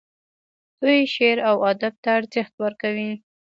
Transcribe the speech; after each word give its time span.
دوی 0.81 0.99
شعر 1.15 1.37
او 1.49 1.55
ادب 1.71 1.93
ته 2.03 2.09
ارزښت 2.19 2.53
ورکوي. 2.63 3.11